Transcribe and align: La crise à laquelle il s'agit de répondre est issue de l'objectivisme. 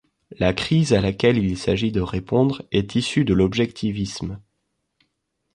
La 0.39 0.51
crise 0.51 0.93
à 0.93 0.99
laquelle 1.01 1.37
il 1.37 1.55
s'agit 1.59 1.91
de 1.91 2.01
répondre 2.01 2.63
est 2.71 2.95
issue 2.95 3.23
de 3.23 3.35
l'objectivisme. 3.35 4.41